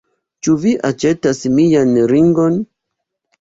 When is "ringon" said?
2.13-2.59